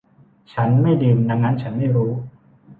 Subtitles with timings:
[0.53, 2.11] ฉันไม่ดื่มดังนั้นฉันไม่รู้